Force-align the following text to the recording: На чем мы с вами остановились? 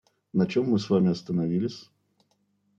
На 0.33 0.47
чем 0.47 0.65
мы 0.71 0.79
с 0.79 0.89
вами 0.89 1.11
остановились? 1.11 1.91